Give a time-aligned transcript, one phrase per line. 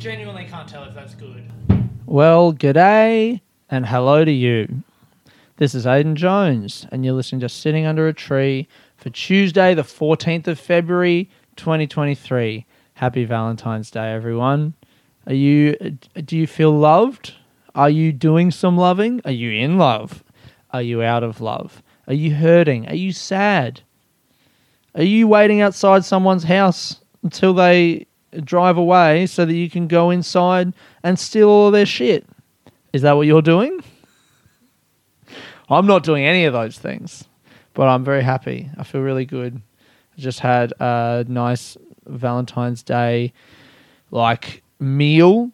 [0.00, 1.44] genuinely can't tell if that's good.
[2.06, 4.82] Well, g'day and hello to you.
[5.58, 8.66] This is Aidan Jones, and you're listening to Sitting Under a Tree
[8.96, 12.64] for Tuesday, the 14th of February, 2023.
[12.94, 14.72] Happy Valentine's Day, everyone.
[15.26, 15.76] Are you,
[16.24, 17.34] do you feel loved?
[17.74, 19.20] Are you doing some loving?
[19.26, 20.24] Are you in love?
[20.70, 21.82] Are you out of love?
[22.06, 22.88] Are you hurting?
[22.88, 23.82] Are you sad?
[24.94, 28.06] Are you waiting outside someone's house until they
[28.44, 32.26] drive away so that you can go inside and steal all their shit?
[32.92, 33.80] Is that what you're doing?
[35.68, 37.24] I'm not doing any of those things,
[37.74, 38.68] but I'm very happy.
[38.76, 39.62] I feel really good.
[40.16, 43.32] I just had a nice Valentine's Day
[44.10, 45.50] like meal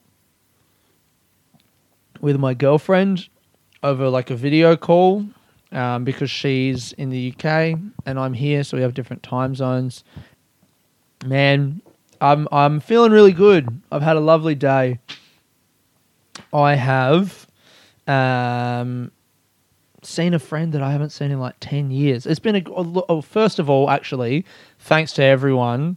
[2.21, 3.29] with my girlfriend
[3.83, 5.27] over like a video call
[5.73, 10.03] um, because she's in the UK and I'm here, so we have different time zones.
[11.25, 11.83] Man,
[12.21, 13.81] I'm I'm feeling really good.
[13.91, 14.99] I've had a lovely day.
[16.53, 17.47] I have
[18.07, 19.11] um,
[20.03, 22.27] seen a friend that I haven't seen in like ten years.
[22.27, 24.45] It's been a, a lo- oh, first of all, actually,
[24.79, 25.97] thanks to everyone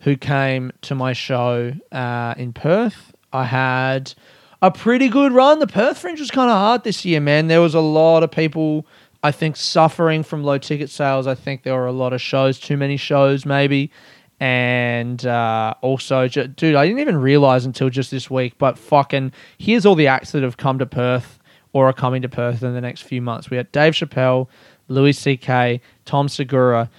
[0.00, 3.14] who came to my show uh, in Perth.
[3.32, 4.14] I had
[4.62, 5.58] a pretty good run.
[5.58, 7.48] The Perth Fringe was kind of hard this year, man.
[7.48, 8.86] There was a lot of people,
[9.22, 11.26] I think, suffering from low ticket sales.
[11.26, 13.90] I think there were a lot of shows, too many shows, maybe.
[14.38, 19.32] And uh, also, ju- dude, I didn't even realize until just this week, but fucking,
[19.58, 21.38] here's all the acts that have come to Perth
[21.72, 23.48] or are coming to Perth in the next few months.
[23.48, 24.48] We had Dave Chappelle,
[24.88, 26.90] Louis C.K., Tom Segura,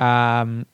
[0.00, 0.66] um,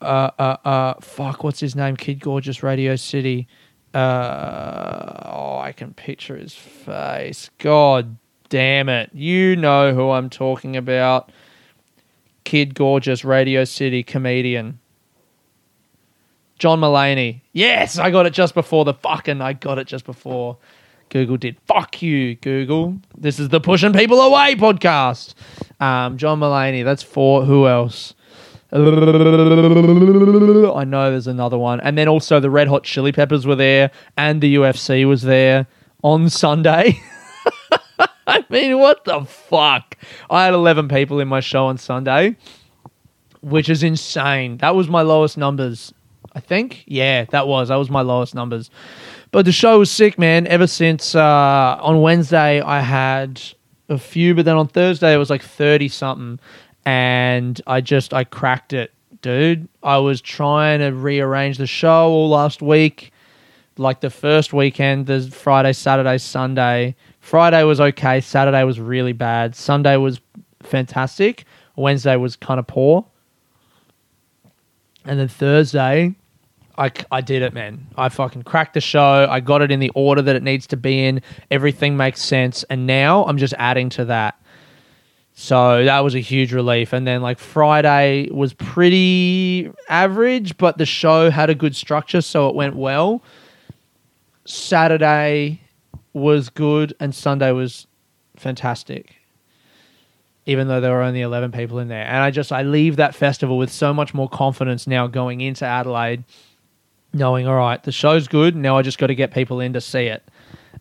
[0.00, 1.96] uh, uh, uh, fuck, what's his name?
[1.96, 3.48] Kid Gorgeous Radio City.
[3.94, 7.50] Uh, oh, I can picture his face.
[7.58, 8.16] God
[8.48, 9.10] damn it.
[9.12, 11.30] You know who I'm talking about.
[12.44, 14.78] Kid Gorgeous Radio City comedian.
[16.64, 17.42] John Mulaney.
[17.52, 19.42] Yes, I got it just before the fucking.
[19.42, 20.56] I got it just before
[21.10, 21.58] Google did.
[21.66, 22.96] Fuck you, Google.
[23.18, 25.34] This is the Pushing People Away podcast.
[25.78, 26.82] Um, John Mulaney.
[26.82, 27.44] That's four.
[27.44, 28.14] Who else?
[28.72, 28.94] I know
[31.10, 31.80] there's another one.
[31.80, 35.66] And then also the Red Hot Chili Peppers were there and the UFC was there
[36.02, 36.98] on Sunday.
[38.26, 39.98] I mean, what the fuck?
[40.30, 42.38] I had 11 people in my show on Sunday,
[43.42, 44.56] which is insane.
[44.56, 45.92] That was my lowest numbers,
[46.34, 46.84] I think.
[46.86, 47.68] Yeah, that was.
[47.68, 48.70] That was my lowest numbers.
[49.30, 50.46] But the show was sick, man.
[50.46, 53.40] Ever since uh, on Wednesday, I had
[53.88, 56.38] a few, but then on Thursday, it was like 30 something
[56.84, 58.92] and I just I cracked it,
[59.22, 59.68] dude.
[59.82, 63.12] I was trying to rearrange the show all last week,
[63.76, 66.94] like the first weekend, the Friday, Saturday, Sunday.
[67.20, 68.20] Friday was okay.
[68.20, 69.56] Saturday was really bad.
[69.56, 70.20] Sunday was
[70.62, 71.44] fantastic.
[71.76, 73.06] Wednesday was kind of poor,
[75.04, 76.14] and then Thursday.
[76.76, 77.86] I, I did it, man.
[77.96, 79.26] I fucking cracked the show.
[79.30, 81.22] I got it in the order that it needs to be in.
[81.50, 82.64] Everything makes sense.
[82.64, 84.40] And now I'm just adding to that.
[85.34, 86.92] So that was a huge relief.
[86.92, 92.48] And then like Friday was pretty average, but the show had a good structure, so
[92.48, 93.22] it went well.
[94.44, 95.60] Saturday
[96.12, 97.86] was good and Sunday was
[98.36, 99.16] fantastic.
[100.46, 102.04] Even though there were only 11 people in there.
[102.04, 105.64] And I just I leave that festival with so much more confidence now going into
[105.64, 106.22] Adelaide
[107.14, 109.80] knowing all right, the show's good, now I just got to get people in to
[109.80, 110.22] see it.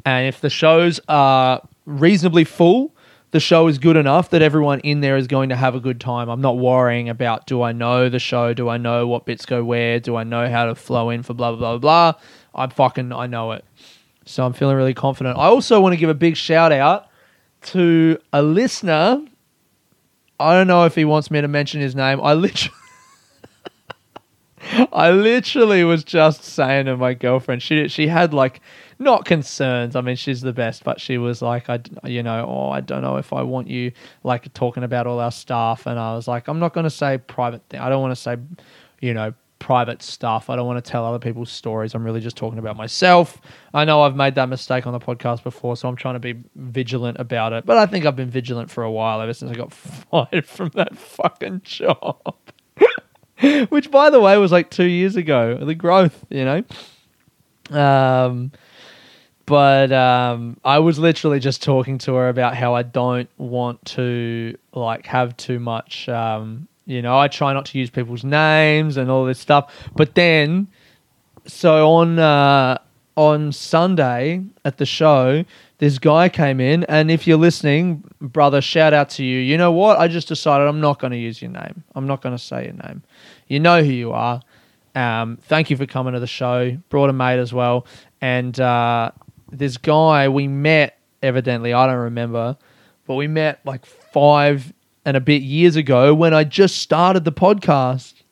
[0.05, 2.93] And if the shows are reasonably full,
[3.31, 5.99] the show is good enough that everyone in there is going to have a good
[5.99, 6.29] time.
[6.29, 8.53] I'm not worrying about do I know the show?
[8.53, 9.99] Do I know what bits go where?
[9.99, 12.21] Do I know how to flow in for blah blah blah blah?
[12.53, 13.65] I'm fucking I know it.
[14.25, 15.37] So I'm feeling really confident.
[15.37, 17.07] I also want to give a big shout out
[17.63, 19.25] to a listener.
[20.39, 22.21] I don't know if he wants me to mention his name.
[22.21, 22.77] I literally
[24.91, 28.61] I literally was just saying to my girlfriend, she she had like
[28.99, 29.95] not concerns.
[29.95, 33.01] I mean, she's the best, but she was like, I, you know, oh, I don't
[33.01, 33.91] know if I want you
[34.23, 35.85] like talking about all our stuff.
[35.85, 37.79] And I was like, I'm not going to say private thing.
[37.79, 38.37] I don't want to say,
[39.01, 40.49] you know, private stuff.
[40.49, 41.95] I don't want to tell other people's stories.
[41.95, 43.39] I'm really just talking about myself.
[43.73, 46.35] I know I've made that mistake on the podcast before, so I'm trying to be
[46.55, 47.65] vigilant about it.
[47.65, 49.71] But I think I've been vigilant for a while ever since I got
[50.11, 52.35] fired from that fucking job.
[53.69, 55.57] Which, by the way, was like two years ago.
[55.57, 56.63] The growth, you know.
[57.71, 58.51] Um,
[59.45, 64.57] but um, I was literally just talking to her about how I don't want to
[64.73, 66.07] like have too much.
[66.07, 69.73] Um, you know, I try not to use people's names and all this stuff.
[69.95, 70.67] But then,
[71.45, 72.77] so on uh,
[73.15, 75.43] on Sunday at the show,
[75.79, 79.39] this guy came in, and if you're listening, brother, shout out to you.
[79.39, 79.99] You know what?
[79.99, 81.83] I just decided I'm not going to use your name.
[81.95, 83.03] I'm not going to say your name.
[83.47, 84.41] You know who you are.
[84.95, 86.77] Um, thank you for coming to the show.
[86.89, 87.85] Brought a mate as well,
[88.21, 89.11] and uh,
[89.51, 90.97] this guy we met.
[91.21, 92.57] Evidently, I don't remember,
[93.07, 94.73] but we met like five
[95.05, 98.22] and a bit years ago when I just started the podcast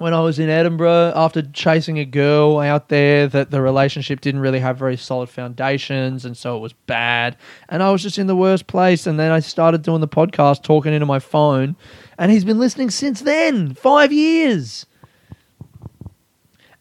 [0.00, 4.40] when I was in Edinburgh after chasing a girl out there that the relationship didn't
[4.40, 7.36] really have very solid foundations and so it was bad
[7.68, 10.62] and I was just in the worst place and then I started doing the podcast
[10.62, 11.76] talking into my phone
[12.16, 14.86] and he's been listening since then 5 years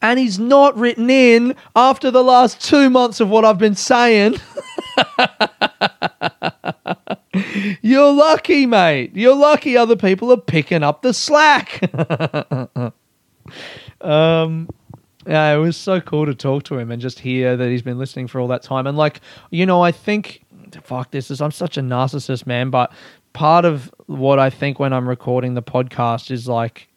[0.01, 4.35] and he's not written in after the last 2 months of what I've been saying
[7.81, 9.11] You're lucky, mate.
[9.13, 11.81] You're lucky other people are picking up the slack.
[14.01, 14.69] um,
[15.27, 17.99] yeah, it was so cool to talk to him and just hear that he's been
[17.99, 18.87] listening for all that time.
[18.87, 20.43] And like, you know, I think,
[20.83, 22.69] fuck this is I'm such a narcissist, man.
[22.69, 22.91] But
[23.33, 26.87] part of what I think when I'm recording the podcast is like,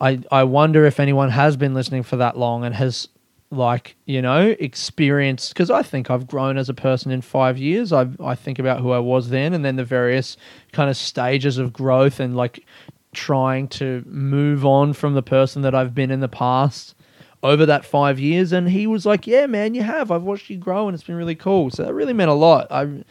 [0.00, 3.08] I I wonder if anyone has been listening for that long and has
[3.50, 7.92] like you know experienced because i think i've grown as a person in five years
[7.92, 10.36] i i think about who i was then and then the various
[10.72, 12.64] kind of stages of growth and like
[13.14, 16.94] trying to move on from the person that I've been in the past
[17.42, 18.52] over that five years.
[18.52, 20.10] And he was like, Yeah, man, you have.
[20.10, 21.70] I've watched you grow and it's been really cool.
[21.70, 22.66] So that really meant a lot.
[22.70, 23.04] I,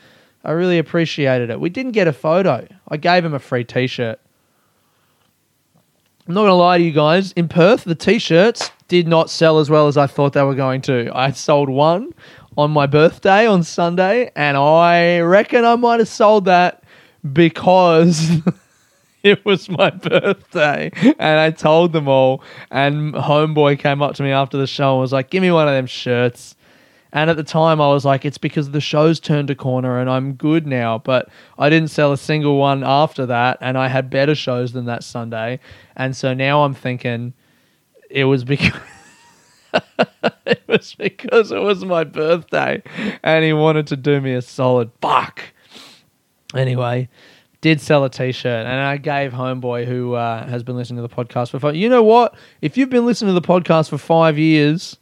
[0.44, 1.60] I really appreciated it.
[1.60, 4.20] We didn't get a photo, I gave him a free t shirt.
[6.28, 7.34] I'm not going to lie to you guys.
[7.34, 10.56] In Perth, the t shirts did not sell as well as I thought they were
[10.56, 11.12] going to.
[11.14, 12.14] I sold one
[12.58, 16.84] on my birthday on Sunday, and I reckon I might have sold that
[17.32, 18.32] because
[19.34, 24.32] it was my birthday and I told them all and homeboy came up to me
[24.32, 26.56] after the show and was like give me one of them shirts.
[27.14, 30.10] And at the time I was like it's because the show's turned a corner and
[30.10, 34.10] I'm good now but I didn't sell a single one after that and I had
[34.10, 35.62] better shows than that Sunday
[35.96, 37.34] and so now I'm thinking
[38.10, 38.78] it was because
[40.46, 42.84] it was because it was my birthday
[43.24, 45.42] and he wanted to do me a solid fuck
[46.54, 47.08] anyway
[47.64, 51.26] did sell a t-shirt and I gave homeboy who uh, has been listening to the
[51.26, 51.78] podcast for five.
[51.78, 52.36] You know what?
[52.62, 54.98] If you've been listening to the podcast for five years,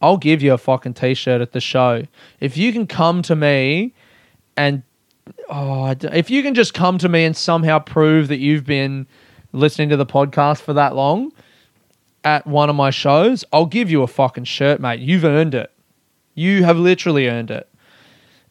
[0.00, 2.04] I'll give you a fucking t-shirt at the show.
[2.40, 3.92] If you can come to me
[4.56, 4.82] and
[5.50, 9.06] oh, if you can just come to me and somehow prove that you've been
[9.52, 11.32] listening to the podcast for that long
[12.24, 15.00] at one of my shows, I'll give you a fucking shirt, mate.
[15.00, 15.70] You've earned it.
[16.34, 17.68] You have literally earned it.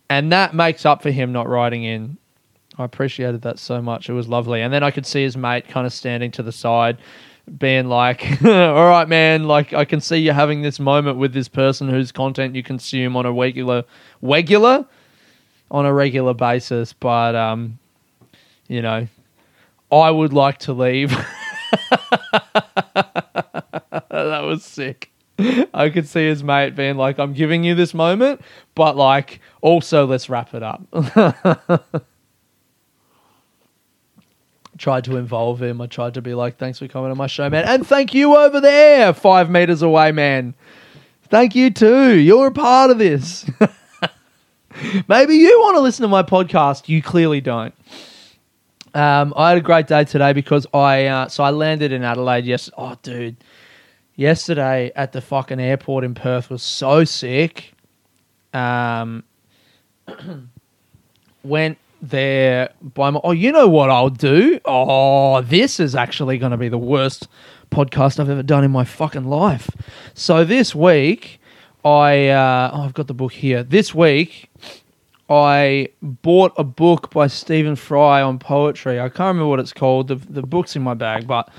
[0.08, 2.20] And that makes up for him not writing in
[2.78, 4.10] I appreciated that so much.
[4.10, 4.62] It was lovely.
[4.62, 6.98] And then I could see his mate kind of standing to the side,
[7.58, 11.48] being like, all right, man, like I can see you having this moment with this
[11.48, 13.84] person whose content you consume on a regular,
[14.22, 14.86] regular,
[15.72, 16.92] on a regular basis.
[16.92, 17.80] But, um,
[18.68, 19.08] you know,
[19.92, 21.12] I would like to leave.
[24.10, 25.12] that was sick.
[25.38, 28.42] I could see his mate being like, I'm giving you this moment,
[28.74, 30.82] but like, also let's wrap it up.
[34.78, 35.82] tried to involve him.
[35.82, 37.66] I tried to be like, thanks for coming on my show, man.
[37.66, 40.54] And thank you over there, five meters away, man.
[41.30, 42.16] Thank you too.
[42.16, 43.50] You're a part of this.
[45.08, 46.90] Maybe you want to listen to my podcast.
[46.90, 47.74] You clearly don't.
[48.94, 52.46] Um, I had a great day today because I uh, so I landed in Adelaide.
[52.46, 53.36] Yes, oh dude,
[54.16, 57.74] yesterday at the fucking airport in Perth was so sick.
[58.54, 59.24] Um,
[61.44, 61.78] went
[62.10, 63.20] there by my.
[63.24, 64.60] Oh, you know what I'll do?
[64.66, 67.28] Oh, this is actually going to be the worst
[67.72, 69.70] podcast I've ever done in my fucking life.
[70.14, 71.40] So this week,
[71.84, 73.64] I uh, oh, I've got the book here.
[73.64, 74.50] This week,
[75.30, 79.00] I bought a book by Stephen Fry on poetry.
[79.00, 80.08] I can't remember what it's called.
[80.08, 81.50] The the book's in my bag, but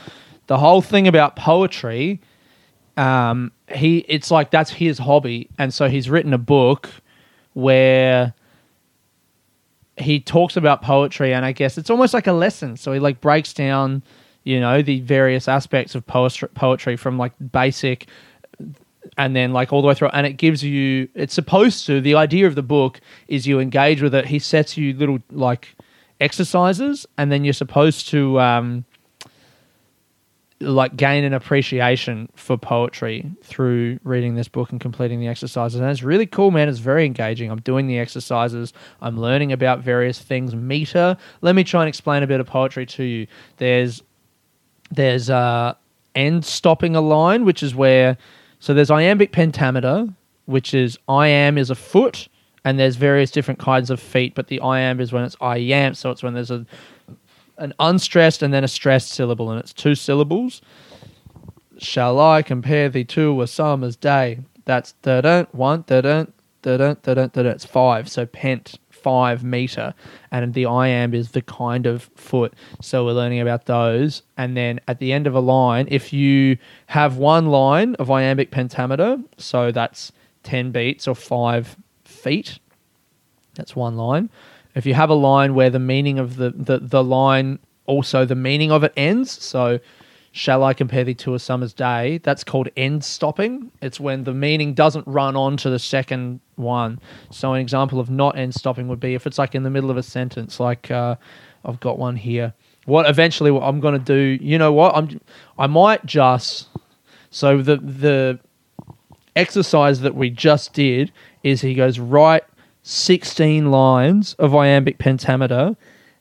[0.46, 2.20] the whole thing about poetry,
[2.96, 6.88] um, he it's like that's his hobby, and so he's written a book
[7.54, 8.34] where
[9.96, 12.76] he talks about poetry, and I guess it's almost like a lesson.
[12.76, 14.02] So he like breaks down,
[14.44, 18.06] you know, the various aspects of poetry, from like basic,
[19.16, 21.08] and then like all the way through, and it gives you.
[21.14, 22.00] It's supposed to.
[22.00, 24.26] The idea of the book is you engage with it.
[24.26, 25.74] He sets you little like
[26.20, 28.40] exercises, and then you're supposed to.
[28.40, 28.84] Um,
[30.60, 35.78] like gain an appreciation for poetry through reading this book and completing the exercises.
[35.80, 36.68] And it's really cool, man.
[36.68, 37.50] It's very engaging.
[37.50, 38.72] I'm doing the exercises.
[39.02, 40.54] I'm learning about various things.
[40.54, 41.16] Meter.
[41.42, 43.26] Let me try and explain a bit of poetry to you.
[43.58, 44.02] There's
[44.90, 45.74] there's uh
[46.14, 48.16] end stopping a line, which is where
[48.58, 50.08] So there's iambic pentameter,
[50.46, 52.28] which is I am is a foot,
[52.64, 55.94] and there's various different kinds of feet, but the iamb is when it's I am,
[55.94, 56.66] so it's when there's a
[57.58, 60.62] an unstressed and then a stressed syllable, and it's two syllables.
[61.78, 64.40] Shall I compare thee to a summer's day?
[64.64, 66.32] That's da dun one da dun
[66.62, 67.46] da dun da dun da dun.
[67.46, 69.94] It's five, so pent five meter,
[70.32, 72.54] and the iamb is the kind of foot.
[72.80, 76.58] So we're learning about those, and then at the end of a line, if you
[76.86, 80.10] have one line of iambic pentameter, so that's
[80.42, 82.58] ten beats or five feet,
[83.54, 84.28] that's one line.
[84.76, 88.34] If you have a line where the meaning of the, the, the line also the
[88.34, 89.80] meaning of it ends, so
[90.32, 93.72] shall I compare thee to a summer's day, that's called end stopping.
[93.80, 97.00] It's when the meaning doesn't run on to the second one.
[97.30, 99.90] So an example of not end stopping would be if it's like in the middle
[99.90, 101.16] of a sentence, like uh,
[101.64, 102.52] I've got one here.
[102.84, 104.94] What eventually what I'm going to do, you know what?
[104.94, 105.20] I'm
[105.58, 106.68] I might just
[107.30, 108.38] so the the
[109.34, 112.44] exercise that we just did is he goes write
[112.88, 115.76] 16 lines of iambic pentameter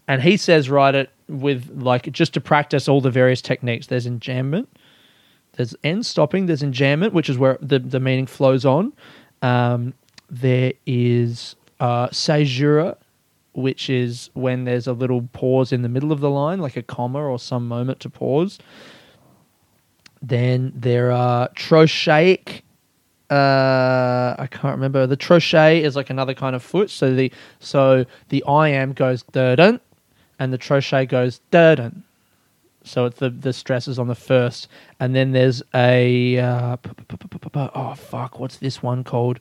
[0.08, 3.86] and he says write it with like just to practice all the various techniques.
[3.86, 4.66] There's enjambment
[5.54, 8.94] there's end stopping there's enjambment which is where the, the meaning flows on.
[9.44, 9.94] Um,
[10.28, 12.98] there is uh, caesura
[13.54, 16.82] which is when there's a little pause in the middle of the line like a
[16.82, 18.58] comma or some moment to pause.
[20.20, 22.65] Then there are trochaic
[23.30, 25.08] uh, I can't remember.
[25.08, 26.90] The trochee is like another kind of foot.
[26.90, 29.80] So the so the iamb goes dun,
[30.38, 32.04] and the trochee goes dun.
[32.84, 34.68] So it's the the stress is on the first,
[35.00, 36.78] and then there's a uh,
[37.74, 39.40] oh fuck, what's this one called?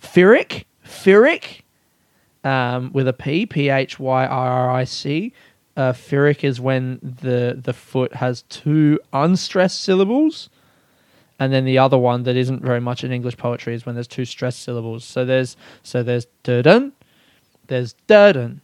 [0.00, 1.64] Pyrrhic, Pyrrhic,
[2.42, 5.34] um, with a P, P H Y R R I C.
[5.76, 10.48] Uh, Pyrrhic is when the the foot has two unstressed syllables
[11.38, 14.06] and then the other one that isn't very much in English poetry is when there's
[14.06, 15.04] two stressed syllables.
[15.04, 16.92] So there's so there's dun,
[17.66, 18.60] there's dun,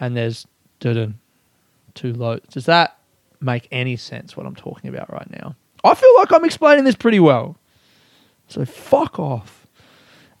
[0.00, 0.46] and there's
[0.80, 1.18] dun.
[1.94, 2.38] Two low.
[2.50, 2.98] Does that
[3.40, 4.36] make any sense?
[4.36, 5.54] What I'm talking about right now?
[5.84, 7.56] I feel like I'm explaining this pretty well.
[8.48, 9.66] So fuck off.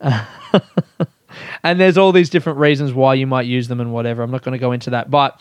[1.62, 4.22] and there's all these different reasons why you might use them and whatever.
[4.22, 5.40] I'm not going to go into that, but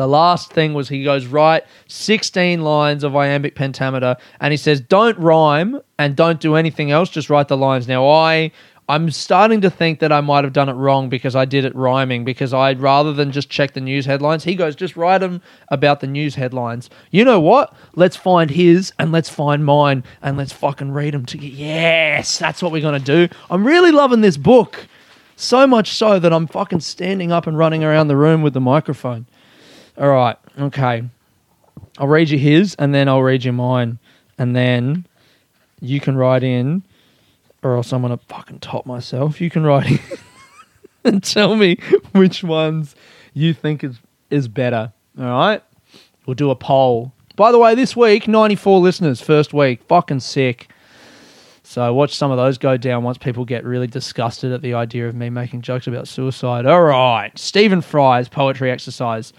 [0.00, 4.80] the last thing was he goes, write 16 lines of iambic pentameter, and he says,
[4.80, 7.86] don't rhyme and don't do anything else, just write the lines.
[7.86, 8.50] Now, I.
[8.88, 11.72] I'm starting to think that I might have done it wrong because I did it
[11.76, 12.24] rhyming.
[12.24, 16.00] Because I'd rather than just check the news headlines, he goes, just write them about
[16.00, 16.90] the news headlines.
[17.12, 17.72] You know what?
[17.94, 21.54] Let's find his and let's find mine and let's fucking read them together.
[21.54, 23.32] Yes, that's what we're going to do.
[23.48, 24.88] I'm really loving this book.
[25.36, 28.60] So much so that I'm fucking standing up and running around the room with the
[28.60, 29.26] microphone.
[30.00, 30.36] All right.
[30.58, 31.04] Okay.
[31.98, 33.98] I'll read you his and then I'll read you mine.
[34.38, 35.06] And then
[35.80, 36.82] you can write in,
[37.62, 39.40] or else I'm going to fucking top myself.
[39.40, 40.00] You can write in
[41.04, 41.78] and tell me
[42.12, 42.96] which ones
[43.34, 43.98] you think is,
[44.30, 44.92] is better.
[45.18, 45.62] All right.
[46.24, 47.12] We'll do a poll.
[47.36, 49.82] By the way, this week, 94 listeners, first week.
[49.84, 50.70] Fucking sick.
[51.62, 55.08] So watch some of those go down once people get really disgusted at the idea
[55.08, 56.66] of me making jokes about suicide.
[56.66, 57.36] All right.
[57.38, 59.32] Stephen Fry's poetry exercise.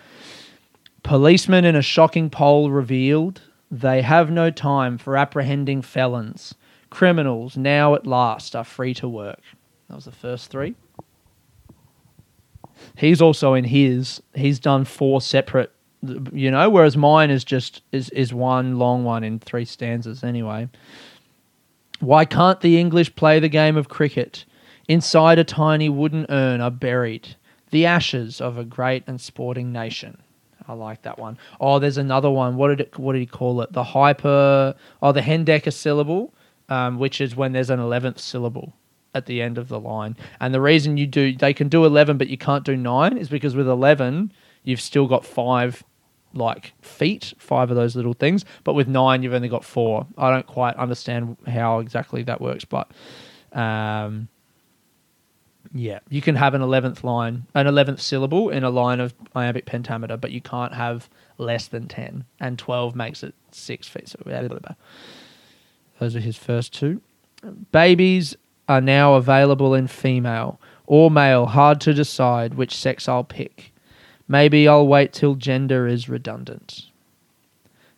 [1.03, 6.53] Policemen in a shocking poll revealed they have no time for apprehending felons.
[6.89, 9.41] Criminals now at last are free to work.
[9.87, 10.75] That was the first three.
[12.95, 14.21] He's also in his.
[14.35, 15.71] He's done four separate,
[16.31, 20.69] you know, whereas mine is just is is one long one in three stanzas anyway.
[21.99, 24.45] Why can't the English play the game of cricket?
[24.87, 27.35] Inside a tiny wooden urn are buried
[27.69, 30.21] the ashes of a great and sporting nation.
[30.71, 31.37] I like that one.
[31.59, 32.55] Oh, there's another one.
[32.55, 32.97] What did it?
[32.97, 33.73] What did he call it?
[33.73, 34.73] The hyper.
[35.01, 36.31] Oh, the hendecasyllable,
[36.69, 38.73] um, which is when there's an eleventh syllable
[39.13, 40.15] at the end of the line.
[40.39, 43.27] And the reason you do, they can do eleven, but you can't do nine, is
[43.27, 44.31] because with eleven,
[44.63, 45.83] you've still got five
[46.33, 48.45] like feet, five of those little things.
[48.63, 50.07] But with nine, you've only got four.
[50.17, 52.89] I don't quite understand how exactly that works, but
[53.51, 54.29] um,
[55.73, 59.65] yeah, you can have an eleventh line, an eleventh syllable in a line of iambic
[59.65, 64.09] pentameter, but you can't have less than ten, and twelve makes it six feet.
[64.09, 64.75] So blah, blah, blah.
[65.99, 67.01] those are his first two.
[67.71, 68.35] Babies
[68.67, 71.45] are now available in female or male.
[71.45, 73.73] Hard to decide which sex I'll pick.
[74.27, 76.85] Maybe I'll wait till gender is redundant.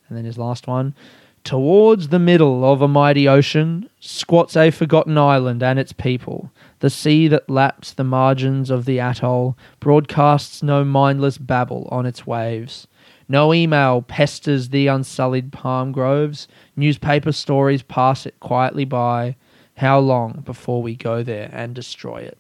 [0.07, 0.95] And then his last one.
[1.43, 6.51] Towards the middle of a mighty ocean squats a forgotten island and its people.
[6.79, 12.25] The sea that laps the margins of the atoll broadcasts no mindless babble on its
[12.25, 12.87] waves.
[13.27, 16.47] No email pesters the unsullied palm groves.
[16.77, 19.35] Newspaper stories pass it quietly by.
[19.75, 22.37] How long before we go there and destroy it?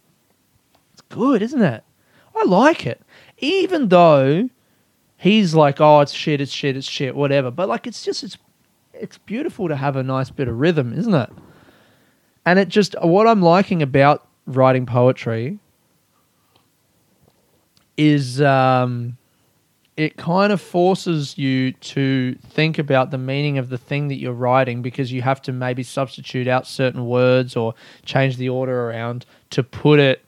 [0.93, 1.83] It's good, isn't it?
[2.35, 3.01] I like it.
[3.39, 4.49] Even though
[5.17, 7.51] he's like, oh, it's shit, it's shit, it's shit, whatever.
[7.51, 8.37] But like, it's just, it's,
[9.03, 11.29] it's beautiful to have a nice bit of rhythm, isn't it?
[12.45, 15.59] And it just, what I'm liking about writing poetry
[17.97, 19.17] is um,
[19.97, 24.31] it kind of forces you to think about the meaning of the thing that you're
[24.31, 29.25] writing because you have to maybe substitute out certain words or change the order around
[29.49, 30.23] to put it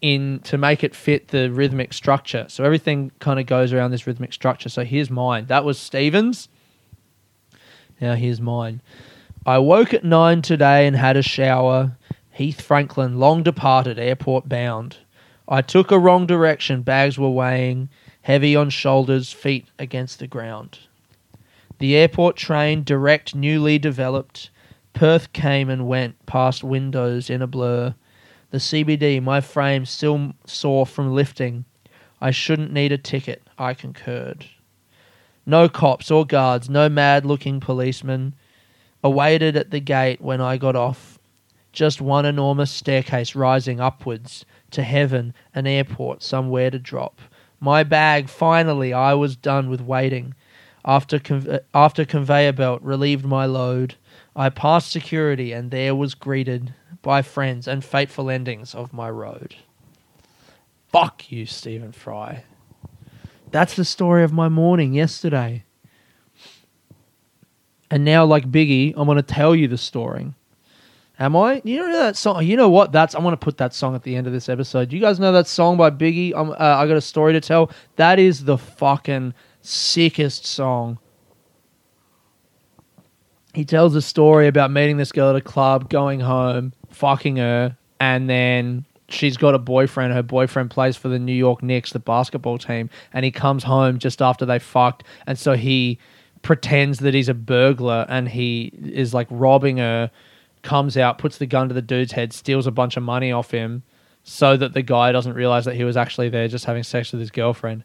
[0.00, 2.46] in to make it fit the rhythmic structure.
[2.48, 4.70] So everything kind of goes around this rhythmic structure.
[4.70, 5.46] So here's mine.
[5.46, 6.48] That was Stevens.
[8.00, 8.80] Now here's mine.
[9.44, 11.96] I woke at nine today and had a shower.
[12.30, 14.98] Heath Franklin, long departed, airport bound.
[15.48, 17.88] I took a wrong direction, bags were weighing,
[18.22, 20.78] heavy on shoulders, feet against the ground.
[21.78, 24.50] The airport train, direct, newly developed.
[24.92, 27.94] Perth came and went past windows in a blur.
[28.50, 31.64] The CBD, my frame still sore from lifting.
[32.20, 34.46] I shouldn't need a ticket, I concurred.
[35.48, 38.34] No cops or guards, no mad looking policemen
[39.02, 41.18] awaited at the gate when I got off.
[41.72, 47.18] Just one enormous staircase rising upwards to heaven, an airport somewhere to drop.
[47.60, 50.34] My bag, finally, I was done with waiting.
[50.84, 51.18] After,
[51.72, 53.94] after conveyor belt relieved my load,
[54.36, 59.54] I passed security and there was greeted by friends and fateful endings of my road.
[60.92, 62.44] Fuck you, Stephen Fry.
[63.50, 65.64] That's the story of my morning yesterday.
[67.90, 70.34] And now, like Biggie, I'm going to tell you the story.
[71.18, 71.60] Am I?
[71.64, 72.44] You know that song?
[72.44, 72.92] You know what?
[72.92, 74.92] That's I'm going to put that song at the end of this episode.
[74.92, 76.32] You guys know that song by Biggie?
[76.32, 77.70] Uh, I got a story to tell.
[77.96, 80.98] That is the fucking sickest song.
[83.54, 87.76] He tells a story about meeting this girl at a club, going home, fucking her,
[87.98, 90.12] and then she's got a boyfriend.
[90.12, 93.98] Her boyfriend plays for the New York Knicks, the basketball team, and he comes home
[93.98, 95.98] just after they fucked, and so he
[96.42, 100.10] pretends that he's a burglar and he is like robbing her,
[100.62, 103.50] comes out, puts the gun to the dude's head, steals a bunch of money off
[103.50, 103.82] him,
[104.22, 107.20] so that the guy doesn't realize that he was actually there just having sex with
[107.20, 107.82] his girlfriend.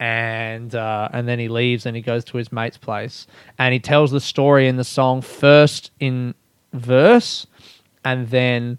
[0.00, 3.26] And uh, and then he leaves and he goes to his mate's place
[3.58, 6.36] and he tells the story in the song first in
[6.72, 7.48] verse
[8.04, 8.78] and then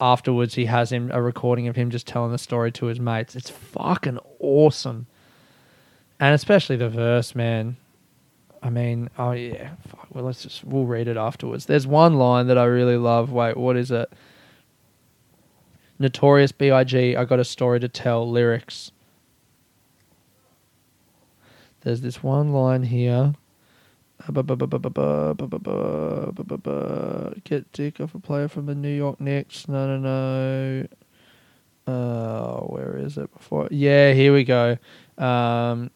[0.00, 3.36] afterwards he has him a recording of him just telling the story to his mates.
[3.36, 5.06] It's fucking awesome.
[6.20, 7.76] And especially the verse, man.
[8.62, 9.74] I mean, oh yeah.
[9.86, 11.66] Fuck, well, let's just we'll read it afterwards.
[11.66, 13.30] There's one line that I really love.
[13.30, 14.10] Wait, what is it?
[15.98, 17.14] Notorious B.I.G.
[17.16, 18.28] I got a story to tell.
[18.28, 18.90] Lyrics.
[21.82, 23.34] There's this one line here.
[27.44, 29.68] Get dick off a player from the New York Knicks.
[29.68, 30.86] No, no, no.
[31.86, 33.68] Uh, where is it before?
[33.70, 34.78] Yeah, here we go.
[35.18, 35.90] Um,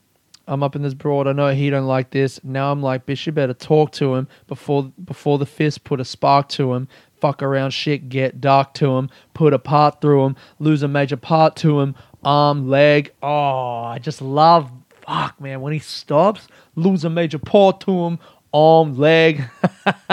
[0.47, 1.27] I'm up in this broad.
[1.27, 2.41] I know he don't like this.
[2.43, 6.05] Now I'm like, bitch, you better talk to him before before the fist put a
[6.05, 6.89] spark to him.
[7.21, 9.11] Fuck around, shit, get dark to him.
[9.35, 10.37] Put a part through him.
[10.59, 11.95] Lose a major part to him.
[12.25, 13.13] Arm, leg.
[13.23, 14.71] Oh, I just love.
[15.09, 15.63] Fuck, man.
[15.63, 18.19] When he stops, lose a major part to him.
[18.53, 19.43] Arm, leg.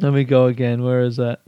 [0.00, 0.82] Let me go again.
[0.82, 1.40] Where is that?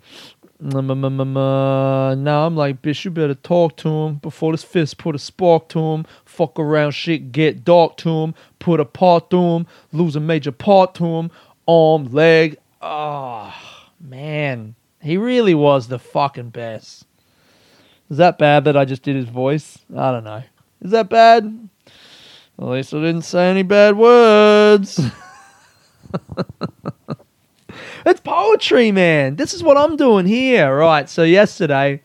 [0.62, 4.98] Mm, mm, mm, now I'm like, bitch, you better talk to him before this fist
[4.98, 6.06] put a spark to him.
[6.24, 8.34] Fuck around, shit, get dark to him.
[8.60, 9.66] Put a part to him.
[9.92, 11.30] Lose a major part to him.
[11.66, 12.56] Arm, leg.
[12.80, 13.52] Oh,
[14.00, 14.76] man.
[15.02, 17.04] He really was the fucking best.
[18.10, 19.78] Is that bad that I just did his voice?
[19.94, 20.42] I don't know.
[20.80, 21.68] Is that bad?
[22.58, 25.00] At least I didn't say any bad words.
[28.08, 29.36] It's poetry, man.
[29.36, 30.74] This is what I'm doing here.
[30.74, 31.10] Right.
[31.10, 32.00] So yesterday,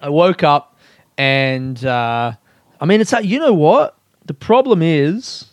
[0.00, 0.76] I woke up
[1.16, 2.32] and uh,
[2.80, 3.96] I mean, it's like, you know what?
[4.26, 5.46] The problem is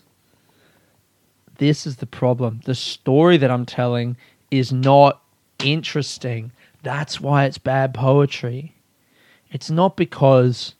[1.59, 2.61] this is the problem.
[2.65, 4.17] The story that I'm telling
[4.49, 5.21] is not
[5.63, 6.51] interesting.
[6.81, 8.75] That's why it's bad poetry.
[9.51, 10.75] It's not because.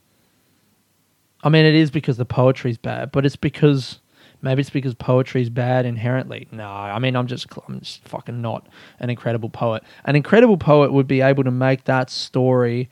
[1.44, 4.00] I mean, it is because the poetry's bad, but it's because
[4.42, 6.48] Maybe it's because poetry is bad inherently.
[6.52, 8.68] No, I mean I'm just I'm just fucking not
[9.00, 9.84] an incredible poet.
[10.06, 12.90] An incredible poet would be able to make that story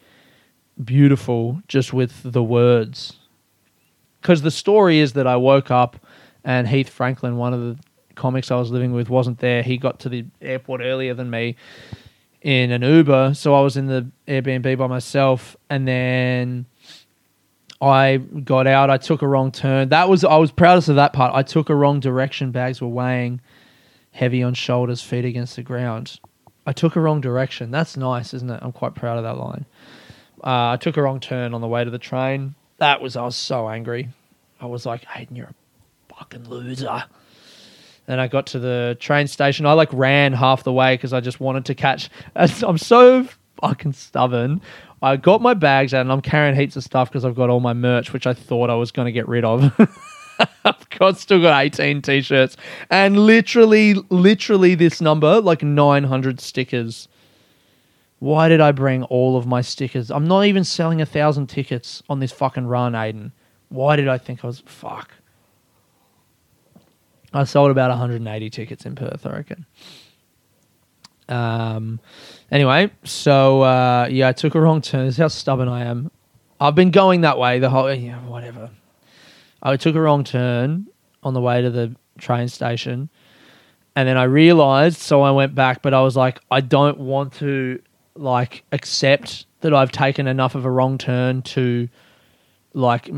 [0.83, 3.17] beautiful just with the words.
[4.21, 5.97] Because the story is that I woke up
[6.43, 7.77] and Heath Franklin, one of the
[8.15, 9.63] comics I was living with, wasn't there.
[9.63, 11.55] He got to the airport earlier than me
[12.41, 16.65] in an Uber, so I was in the Airbnb by myself, and then
[17.81, 18.89] I got out.
[18.89, 19.89] I took a wrong turn.
[19.89, 21.33] That was I was proudest of that part.
[21.33, 22.51] I took a wrong direction.
[22.51, 23.41] Bags were weighing
[24.11, 26.19] heavy on shoulders, feet against the ground.
[26.65, 27.71] I took a wrong direction.
[27.71, 28.59] That's nice, isn't it?
[28.61, 29.65] I'm quite proud of that line.
[30.43, 32.55] Uh, I took a wrong turn on the way to the train.
[32.77, 34.09] That was I was so angry.
[34.61, 37.03] I was like, Hayden, you're a fucking loser.
[38.09, 39.67] Then I got to the train station.
[39.67, 42.09] I like ran half the way because I just wanted to catch.
[42.35, 43.27] I'm so
[43.61, 44.61] fucking stubborn.
[45.03, 47.59] I got my bags out and I'm carrying heaps of stuff because I've got all
[47.59, 49.71] my merch, which I thought I was going to get rid of.
[50.65, 52.57] I've got still got 18 t-shirts
[52.89, 57.07] and literally, literally this number, like 900 stickers.
[58.17, 60.09] Why did I bring all of my stickers?
[60.09, 63.33] I'm not even selling a thousand tickets on this fucking run, Aiden.
[63.67, 65.11] Why did I think I was fuck?
[67.33, 69.65] I sold about 180 tickets in Perth, I reckon.
[71.27, 71.99] Um,
[72.51, 75.05] anyway, so uh, yeah, I took a wrong turn.
[75.05, 76.11] This is how stubborn I am.
[76.59, 78.71] I've been going that way the whole yeah, whatever.
[79.61, 80.87] I took a wrong turn
[81.21, 83.09] on the way to the train station,
[83.95, 85.81] and then I realized, so I went back.
[85.81, 87.79] But I was like, I don't want to
[88.15, 91.87] like accept that I've taken enough of a wrong turn to
[92.79, 93.09] like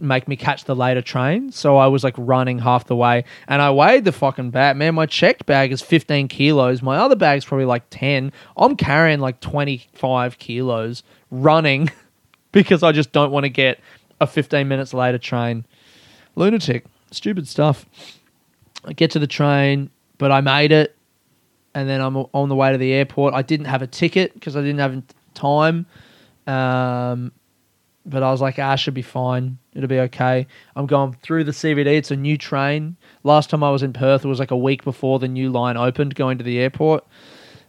[0.00, 1.52] make me catch the later train.
[1.52, 4.76] So I was like running half the way and I weighed the fucking bag.
[4.76, 6.82] Man, my checked bag is 15 kilos.
[6.82, 8.32] My other bag's probably like 10.
[8.56, 11.90] I'm carrying like 25 kilos running
[12.52, 13.80] because I just don't want to get
[14.20, 15.66] a 15 minutes later train.
[16.34, 16.86] Lunatic.
[17.10, 17.86] Stupid stuff.
[18.84, 20.94] I get to the train, but I made it.
[21.74, 23.34] And then I'm on the way to the airport.
[23.34, 25.02] I didn't have a ticket because I didn't have
[25.34, 25.86] time.
[26.46, 27.32] Um,
[28.08, 29.58] but I was like, ah, should be fine.
[29.74, 30.46] It'll be okay.
[30.74, 31.86] I'm going through the CBD.
[31.86, 32.96] It's a new train.
[33.22, 35.76] Last time I was in Perth, it was like a week before the new line
[35.76, 37.06] opened going to the airport.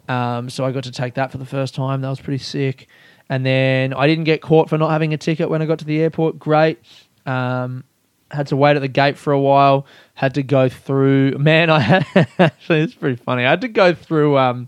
[0.08, 2.02] Um, so I got to take that for the first time.
[2.02, 2.88] That was pretty sick.
[3.30, 5.86] And then I didn't get caught for not having a ticket when I got to
[5.86, 6.40] the airport.
[6.40, 6.80] Great.
[7.26, 7.84] Um,
[8.32, 9.86] had to wait at the gate for a while.
[10.16, 11.32] Had to go through.
[11.40, 12.06] Man, I had,
[12.40, 13.46] actually it's pretty funny.
[13.46, 14.68] I had to go through um,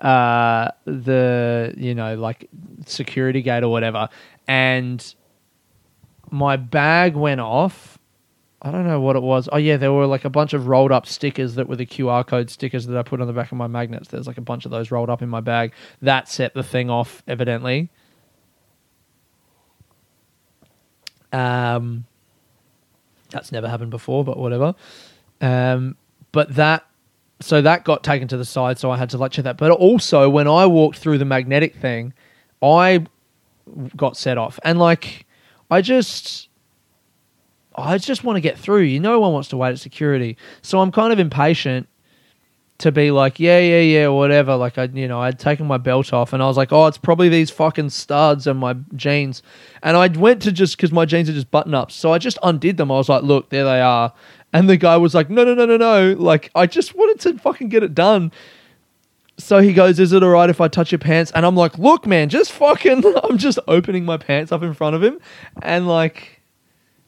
[0.00, 2.48] uh, the you know like
[2.86, 4.08] security gate or whatever,
[4.46, 5.14] and
[6.30, 7.98] my bag went off.
[8.62, 9.48] I don't know what it was.
[9.52, 12.26] Oh yeah, there were like a bunch of rolled up stickers that were the QR
[12.26, 14.08] code stickers that I put on the back of my magnets.
[14.08, 15.72] There's like a bunch of those rolled up in my bag.
[16.00, 17.90] That set the thing off, evidently.
[21.30, 22.06] Um,
[23.30, 24.74] that's never happened before, but whatever.
[25.40, 25.96] Um,
[26.32, 26.86] but that
[27.40, 29.58] so that got taken to the side, so I had to lecture that.
[29.58, 32.14] But also, when I walked through the magnetic thing,
[32.62, 33.06] I
[33.96, 35.26] got set off, and like
[35.70, 36.48] I just.
[37.76, 38.82] I just want to get through.
[38.82, 41.88] You know, no one wants to wait at security, so I'm kind of impatient
[42.78, 44.56] to be like, yeah, yeah, yeah, whatever.
[44.56, 46.98] Like I, you know, I'd taken my belt off, and I was like, oh, it's
[46.98, 49.42] probably these fucking studs and my jeans,
[49.82, 52.38] and I went to just because my jeans are just button ups, so I just
[52.42, 52.90] undid them.
[52.92, 54.12] I was like, look, there they are,
[54.52, 56.12] and the guy was like, no, no, no, no, no.
[56.12, 58.30] Like I just wanted to fucking get it done.
[59.36, 61.32] So he goes, Is it all right if I touch your pants?
[61.34, 63.04] And I'm like, Look, man, just fucking.
[63.24, 65.18] I'm just opening my pants up in front of him.
[65.62, 66.40] And like,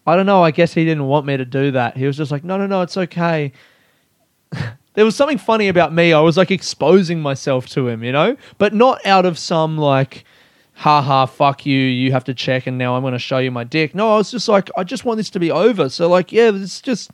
[0.07, 0.43] I don't know.
[0.43, 1.97] I guess he didn't want me to do that.
[1.97, 3.53] He was just like, No, no, no, it's okay.
[4.95, 6.13] there was something funny about me.
[6.13, 8.37] I was like exposing myself to him, you know?
[8.59, 10.25] But not out of some like,
[10.73, 13.51] ha ha, fuck you, you have to check and now I'm going to show you
[13.51, 13.95] my dick.
[13.95, 15.89] No, I was just like, I just want this to be over.
[15.89, 17.11] So, like, yeah, it's just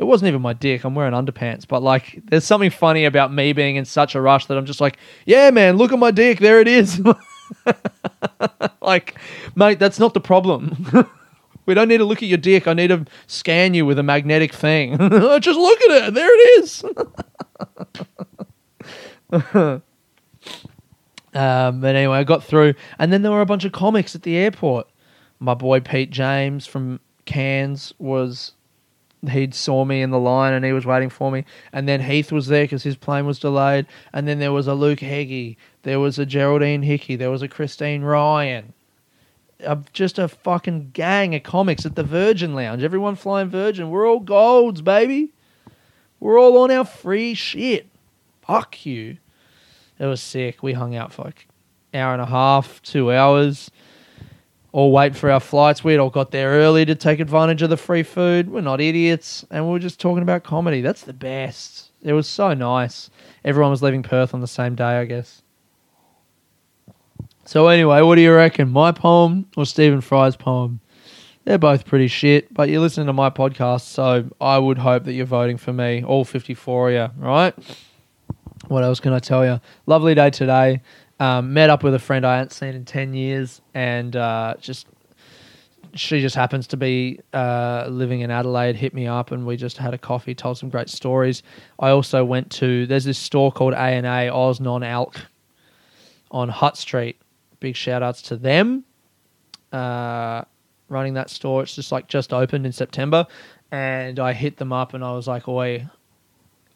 [0.00, 0.82] it wasn't even my dick.
[0.84, 4.46] I'm wearing underpants, but like, there's something funny about me being in such a rush
[4.46, 6.38] that I'm just like, yeah, man, look at my dick.
[6.38, 7.02] There it is.
[8.80, 9.16] like,
[9.54, 11.06] mate, that's not the problem.
[11.66, 12.66] we don't need to look at your dick.
[12.66, 14.96] I need to scan you with a magnetic thing.
[15.40, 16.14] just look at it.
[16.14, 16.84] There it is.
[21.34, 24.22] um, but anyway, I got through, and then there were a bunch of comics at
[24.22, 24.88] the airport.
[25.40, 28.52] My boy Pete James from Cairns was
[29.28, 31.44] he'd saw me in the line and he was waiting for me.
[31.72, 33.86] And then Heath was there because his plane was delayed.
[34.12, 37.48] And then there was a Luke Heggie, there was a Geraldine Hickey, there was a
[37.48, 38.72] Christine Ryan.
[39.92, 42.82] just a fucking gang of comics at the Virgin Lounge.
[42.82, 43.90] Everyone flying Virgin.
[43.90, 45.30] We're all golds, baby.
[46.18, 47.86] We're all on our free shit.
[48.42, 49.18] Fuck you.
[49.98, 50.62] It was sick.
[50.62, 51.46] We hung out for like
[51.92, 53.70] hour and a half, two hours
[54.72, 55.82] all wait for our flights.
[55.82, 58.50] We'd all got there early to take advantage of the free food.
[58.50, 59.44] We're not idiots.
[59.50, 60.80] And we were just talking about comedy.
[60.80, 61.90] That's the best.
[62.02, 63.10] It was so nice.
[63.44, 65.42] Everyone was leaving Perth on the same day, I guess.
[67.44, 68.70] So, anyway, what do you reckon?
[68.70, 70.80] My poem or Stephen Fry's poem?
[71.44, 75.14] They're both pretty shit, but you're listening to my podcast, so I would hope that
[75.14, 77.54] you're voting for me, all 54 of you, right?
[78.68, 79.60] What else can I tell you?
[79.86, 80.82] Lovely day today.
[81.20, 84.86] Um, met up with a friend I hadn't seen in 10 years and uh, just
[85.94, 88.76] she just happens to be uh, living in Adelaide.
[88.76, 91.42] Hit me up, and we just had a coffee, told some great stories.
[91.78, 95.20] I also went to there's this store called A and A Oz Non Alc
[96.30, 97.20] on Hutt Street.
[97.58, 98.84] Big shout outs to them.
[99.72, 100.42] Uh,
[100.88, 101.62] running that store.
[101.62, 103.26] It's just like just opened in September,
[103.70, 105.86] and I hit them up and I was like, "Oi,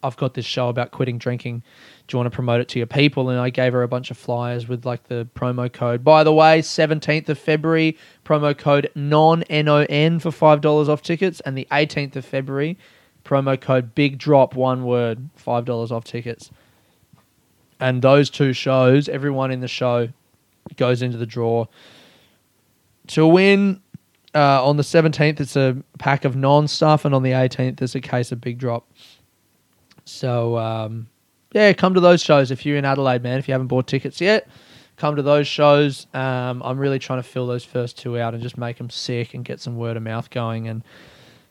[0.05, 1.63] I've got this show about quitting drinking.
[2.07, 4.11] Do you want to promote it to your people?" And I gave her a bunch
[4.11, 6.03] of flyers with like the promo code.
[6.03, 10.89] By the way, seventeenth of February, promo code non N O N for five dollars
[10.89, 12.77] off tickets, and the eighteenth of February,
[13.23, 16.51] promo code Big Drop one word five dollars off tickets.
[17.79, 20.09] And those two shows, everyone in the show
[20.77, 21.65] goes into the draw
[23.07, 23.81] to win
[24.33, 27.95] uh, on the 17th, it's a pack of non stuff, and on the 18th, it's
[27.95, 28.85] a case of Big Drop.
[30.05, 31.07] So, um,
[31.51, 33.39] yeah, come to those shows if you're in Adelaide, man.
[33.39, 34.47] If you haven't bought tickets yet,
[34.97, 36.07] come to those shows.
[36.13, 39.33] Um, I'm really trying to fill those first two out and just make them sick
[39.33, 40.83] and get some word of mouth going and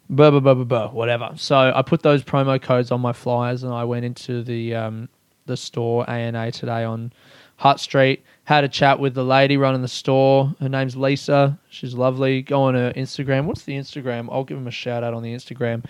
[0.09, 1.33] blah, blah, blah, blah, blah, whatever.
[1.37, 5.09] So, I put those promo codes on my flyers and I went into the, um,
[5.47, 7.13] the store ANA today on
[7.57, 10.55] Hutt Street had a chat with the lady running the store.
[10.61, 11.59] Her name's Lisa.
[11.71, 12.43] She's lovely.
[12.43, 13.47] Go on her Instagram.
[13.47, 14.29] What's the Instagram?
[14.31, 15.85] I'll give him a shout out on the Instagram.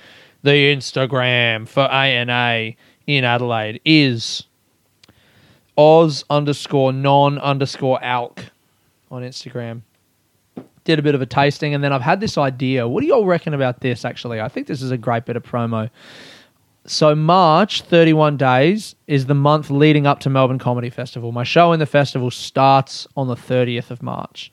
[0.44, 2.74] The Instagram for ANA
[3.06, 4.44] in Adelaide is
[5.78, 8.44] Oz underscore non underscore alc
[9.10, 9.80] on Instagram.
[10.84, 12.86] Did a bit of a tasting, and then I've had this idea.
[12.86, 14.04] What do y'all reckon about this?
[14.04, 15.88] Actually, I think this is a great bit of promo.
[16.84, 21.32] So March, 31 days, is the month leading up to Melbourne Comedy Festival.
[21.32, 24.52] My show in the festival starts on the 30th of March.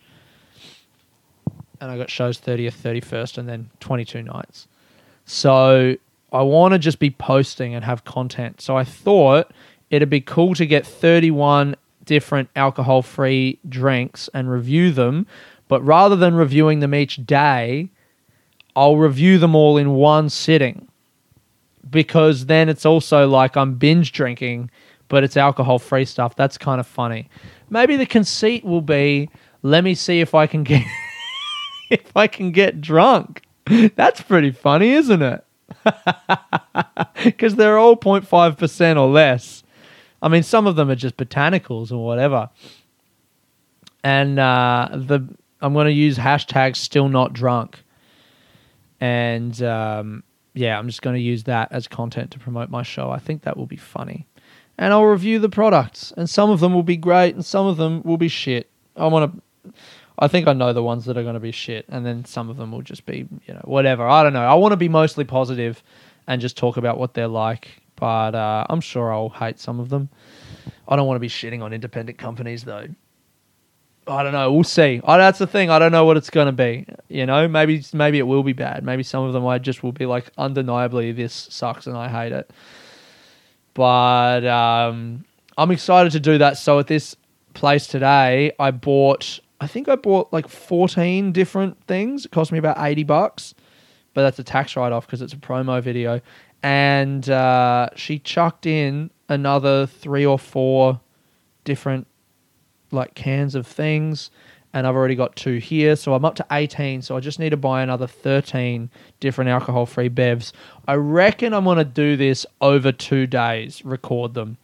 [1.81, 4.69] And I got shows 30th, 31st, and then 22 nights.
[5.33, 5.95] So
[6.33, 8.59] I want to just be posting and have content.
[8.59, 9.49] So I thought
[9.89, 15.25] it'd be cool to get 31 different alcohol free drinks and review them.
[15.69, 17.89] But rather than reviewing them each day,
[18.75, 20.89] I'll review them all in one sitting
[21.89, 24.69] because then it's also like I'm binge drinking,
[25.07, 26.35] but it's alcohol free stuff.
[26.35, 27.29] That's kind of funny.
[27.69, 29.29] Maybe the conceit will be
[29.61, 30.85] let me see if I can get
[31.89, 33.43] if I can get drunk.
[33.95, 35.45] That's pretty funny, isn't it?
[37.23, 39.61] Because they're all 0.5% or less.
[40.23, 42.49] I mean, some of them are just botanicals or whatever.
[44.03, 45.27] And uh, the
[45.61, 47.83] I'm going to use hashtag still not drunk.
[48.99, 53.11] And um, yeah, I'm just going to use that as content to promote my show.
[53.11, 54.27] I think that will be funny.
[54.77, 57.77] And I'll review the products, and some of them will be great, and some of
[57.77, 58.69] them will be shit.
[58.95, 59.31] I want
[59.65, 59.73] to.
[60.21, 62.49] I think I know the ones that are going to be shit, and then some
[62.51, 64.07] of them will just be, you know, whatever.
[64.07, 64.45] I don't know.
[64.45, 65.81] I want to be mostly positive
[66.27, 69.89] and just talk about what they're like, but uh, I'm sure I'll hate some of
[69.89, 70.09] them.
[70.87, 72.87] I don't want to be shitting on independent companies, though.
[74.05, 74.51] I don't know.
[74.51, 75.01] We'll see.
[75.03, 75.71] I, that's the thing.
[75.71, 76.85] I don't know what it's going to be.
[77.07, 78.83] You know, maybe maybe it will be bad.
[78.83, 82.31] Maybe some of them I just will be like, undeniably, this sucks and I hate
[82.31, 82.51] it.
[83.73, 85.25] But um,
[85.57, 86.57] I'm excited to do that.
[86.57, 87.15] So at this
[87.55, 89.39] place today, I bought.
[89.61, 92.25] I think I bought like 14 different things.
[92.25, 93.53] It cost me about 80 bucks,
[94.13, 96.19] but that's a tax write off because it's a promo video.
[96.63, 100.99] And uh, she chucked in another three or four
[101.63, 102.07] different
[102.91, 104.31] like cans of things
[104.73, 107.01] and I've already got two here, so I'm up to 18.
[107.01, 110.53] So I just need to buy another 13 different alcohol free bevs.
[110.87, 114.57] I reckon I'm going to do this over two days, record them.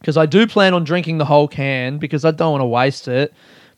[0.00, 3.06] Because I do plan on drinking the whole can because I don't want to waste
[3.06, 3.32] it.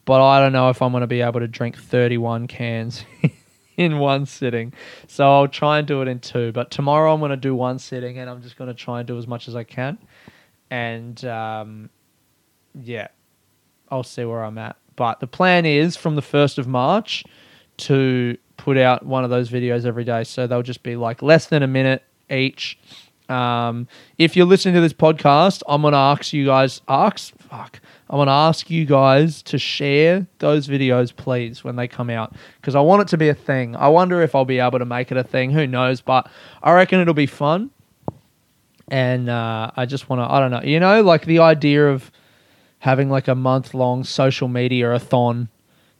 [0.04, 3.04] But I don't know if I'm going to be able to drink 31 cans
[3.76, 4.72] in one sitting.
[5.06, 6.52] So I'll try and do it in two.
[6.52, 9.08] But tomorrow I'm going to do one sitting and I'm just going to try and
[9.08, 9.98] do as much as I can.
[10.70, 11.90] And um,
[12.74, 13.08] yeah,
[13.88, 14.76] I'll see where I'm at.
[14.96, 17.24] But the plan is from the 1st of March
[17.76, 20.24] to put out one of those videos every day.
[20.24, 22.78] So they'll just be like less than a minute each.
[23.28, 23.88] Um,
[24.18, 28.30] if you're listening to this podcast, I'm gonna ask you guys, ask, fuck, I'm gonna
[28.30, 33.02] ask you guys to share those videos, please, when they come out, because I want
[33.02, 33.76] it to be a thing.
[33.76, 35.50] I wonder if I'll be able to make it a thing.
[35.50, 36.00] Who knows?
[36.00, 36.28] But
[36.62, 37.70] I reckon it'll be fun.
[38.88, 42.10] And uh, I just want to, I don't know, you know, like the idea of
[42.80, 45.48] having like a month long social media a thon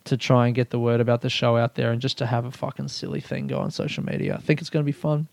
[0.05, 2.45] to try and get the word about the show out there and just to have
[2.45, 4.35] a fucking silly thing go on social media.
[4.35, 5.29] I think it's going to be fun.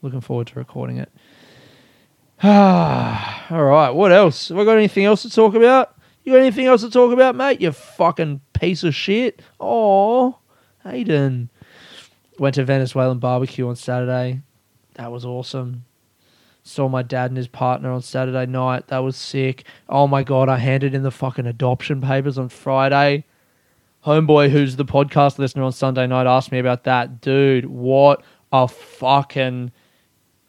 [0.00, 1.10] Looking forward to recording it.
[2.42, 3.90] Ah, all right.
[3.90, 4.48] What else?
[4.48, 5.94] Have I got anything else to talk about?
[6.24, 7.60] You got anything else to talk about, mate?
[7.60, 9.42] You fucking piece of shit.
[9.60, 10.38] Oh,
[10.84, 11.50] Hayden.
[12.38, 14.42] Went to Venezuelan barbecue on Saturday.
[14.94, 15.84] That was awesome.
[16.64, 18.88] Saw my dad and his partner on Saturday night.
[18.88, 19.64] That was sick.
[19.88, 23.24] Oh my god, I handed in the fucking adoption papers on Friday.
[24.06, 27.20] homeboy who's the podcast listener on Sunday night asked me about that.
[27.20, 29.72] Dude, what a fucking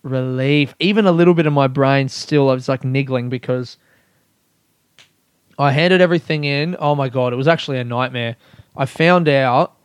[0.03, 0.75] relief.
[0.79, 3.77] Even a little bit of my brain still I was like niggling because
[5.57, 6.75] I handed everything in.
[6.79, 8.35] Oh my god, it was actually a nightmare.
[8.75, 9.75] I found out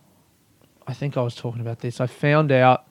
[0.87, 2.01] I think I was talking about this.
[2.01, 2.87] I found out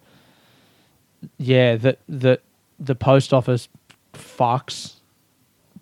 [1.36, 2.42] yeah, that that
[2.78, 3.68] the post office
[4.12, 4.94] fucks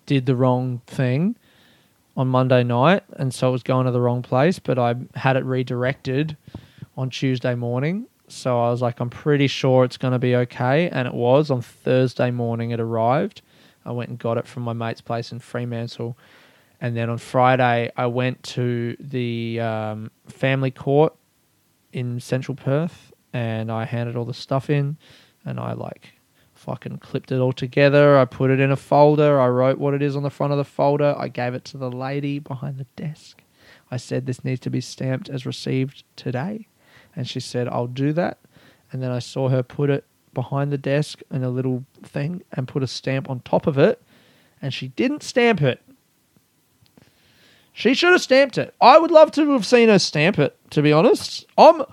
[0.05, 1.35] did the wrong thing
[2.15, 4.59] on Monday night, and so it was going to the wrong place.
[4.59, 6.35] But I had it redirected
[6.97, 10.89] on Tuesday morning, so I was like, I'm pretty sure it's going to be okay,
[10.89, 11.49] and it was.
[11.49, 13.41] On Thursday morning, it arrived.
[13.85, 16.17] I went and got it from my mate's place in Fremantle,
[16.81, 21.15] and then on Friday, I went to the um, family court
[21.93, 24.97] in Central Perth, and I handed all the stuff in,
[25.45, 26.13] and I like
[26.53, 28.17] fucking clipped it all together.
[28.17, 29.39] I put it in a folder.
[29.39, 31.15] I wrote what it is on the front of the folder.
[31.17, 33.41] I gave it to the lady behind the desk.
[33.89, 36.67] I said, This needs to be stamped as received today.
[37.17, 38.37] And she said, I'll do that.
[38.91, 42.67] And then I saw her put it behind the desk in a little thing and
[42.67, 44.01] put a stamp on top of it.
[44.61, 45.81] And she didn't stamp it.
[47.73, 48.73] She should have stamped it.
[48.79, 51.45] I would love to have seen her stamp it, to be honest.
[51.57, 51.83] I'm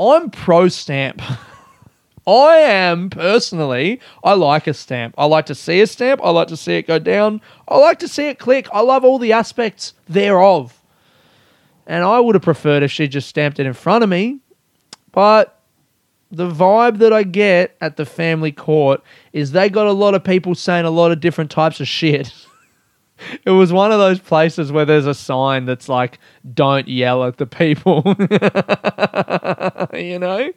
[0.00, 1.22] I'm pro stamp.
[2.26, 5.14] I am personally, I like a stamp.
[5.18, 6.20] I like to see a stamp.
[6.22, 7.40] I like to see it go down.
[7.66, 8.68] I like to see it click.
[8.72, 10.80] I love all the aspects thereof.
[11.86, 14.41] And I would have preferred if she just stamped it in front of me.
[15.12, 15.60] But
[16.30, 20.24] the vibe that I get at the family court is they got a lot of
[20.24, 22.32] people saying a lot of different types of shit.
[23.44, 26.18] it was one of those places where there's a sign that's like,
[26.54, 28.02] don't yell at the people.
[29.98, 30.50] you know?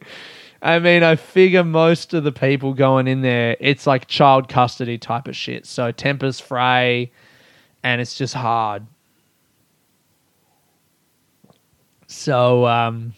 [0.61, 4.97] I mean, I figure most of the people going in there, it's like child custody
[4.97, 5.65] type of shit.
[5.65, 7.11] So tempers fray,
[7.83, 8.87] and it's just hard.
[12.07, 13.13] So, um,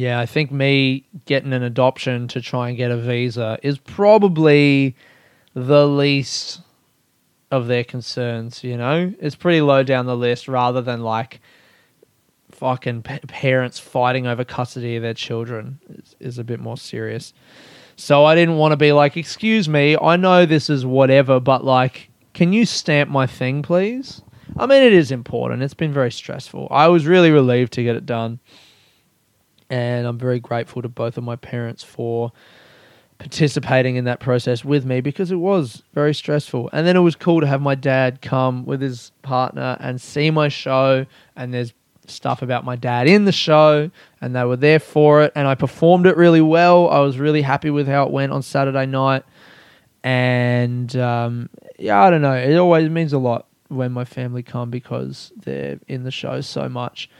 [0.00, 4.96] yeah, I think me getting an adoption to try and get a visa is probably
[5.54, 6.60] the least
[7.50, 9.12] of their concerns, you know?
[9.20, 11.40] It's pretty low down the list rather than like
[12.50, 17.32] fucking pa- parents fighting over custody of their children is, is a bit more serious.
[17.96, 21.64] So I didn't want to be like, excuse me, I know this is whatever, but
[21.64, 24.22] like, can you stamp my thing, please?
[24.58, 25.62] I mean, it is important.
[25.62, 26.68] It's been very stressful.
[26.70, 28.40] I was really relieved to get it done.
[29.68, 32.32] And I'm very grateful to both of my parents for
[33.18, 36.70] participating in that process with me because it was very stressful.
[36.72, 40.30] And then it was cool to have my dad come with his partner and see
[40.30, 41.06] my show.
[41.34, 41.72] And there's
[42.06, 45.32] stuff about my dad in the show, and they were there for it.
[45.34, 46.88] And I performed it really well.
[46.88, 49.24] I was really happy with how it went on Saturday night.
[50.04, 52.36] And um, yeah, I don't know.
[52.36, 56.68] It always means a lot when my family come because they're in the show so
[56.68, 57.10] much.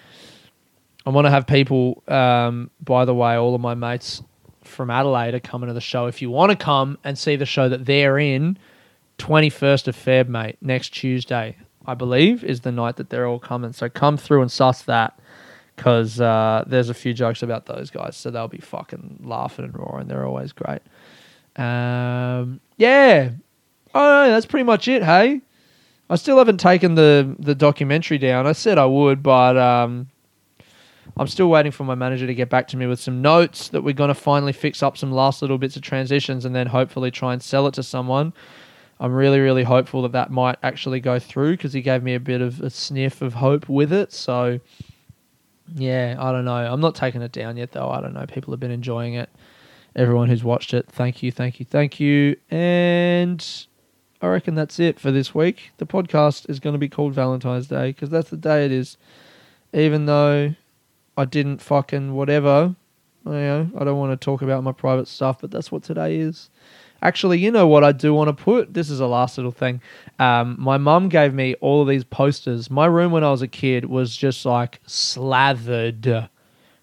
[1.07, 4.23] I want to have people, um, by the way, all of my mates
[4.65, 6.07] from Adelaide are coming to the show.
[6.07, 8.59] If you want to come and see the show that they're in,
[9.19, 11.57] 21st of Feb, mate, next Tuesday.
[11.87, 13.73] I believe, is the night that they're all coming.
[13.73, 15.19] So come through and suss that
[15.77, 18.17] because uh, there's a few jokes about those guys.
[18.17, 20.09] So they'll be fucking laughing and roaring.
[20.09, 20.83] They're always great.
[21.55, 23.31] Um, yeah.
[23.95, 25.43] Oh, that's pretty much it, hey?
[26.11, 28.47] I still haven't taken the, the documentary down.
[28.47, 30.09] I said I would, but um,
[31.19, 33.83] I'm still waiting for my manager to get back to me with some notes that
[33.83, 37.11] we're going to finally fix up some last little bits of transitions and then hopefully
[37.11, 38.35] try and sell it to someone.
[39.01, 42.21] I'm really, really hopeful that that might actually go through because he gave me a
[42.21, 44.13] bit of a sniff of hope with it.
[44.13, 44.61] So,
[45.75, 46.53] yeah, I don't know.
[46.57, 47.89] I'm not taking it down yet, though.
[47.89, 48.27] I don't know.
[48.27, 49.31] People have been enjoying it.
[49.95, 52.37] Everyone who's watched it, thank you, thank you, thank you.
[52.51, 53.67] And
[54.21, 55.73] I reckon that's it for this week.
[55.79, 58.99] The podcast is going to be called Valentine's Day because that's the day it is.
[59.73, 60.55] Even though
[61.17, 62.75] I didn't fucking whatever,
[63.25, 66.17] you know, I don't want to talk about my private stuff, but that's what today
[66.17, 66.51] is.
[67.03, 68.73] Actually, you know what I do want to put?
[68.73, 69.81] This is a last little thing.
[70.19, 72.71] Um, my mum gave me all of these posters.
[72.71, 76.29] My room when I was a kid was just like slathered